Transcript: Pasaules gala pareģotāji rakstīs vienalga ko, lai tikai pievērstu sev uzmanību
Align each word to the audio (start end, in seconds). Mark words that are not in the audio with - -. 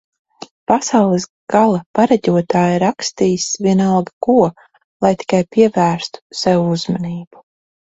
Pasaules 0.69 1.27
gala 1.55 1.81
pareģotāji 1.99 2.81
rakstīs 2.85 3.47
vienalga 3.69 4.17
ko, 4.29 4.41
lai 5.07 5.17
tikai 5.23 5.47
pievērstu 5.57 6.27
sev 6.45 6.69
uzmanību 6.77 7.51